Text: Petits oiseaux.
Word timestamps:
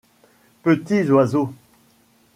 Petits 0.63 1.11
oiseaux. 1.11 1.53